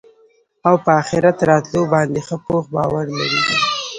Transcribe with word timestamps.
او 0.67 0.75
په 0.83 0.89
آخرت 1.01 1.37
راتلو 1.49 1.81
باندي 1.91 2.21
ښه 2.27 2.37
پوخ 2.45 2.63
باور 2.75 3.05
لري 3.17 3.39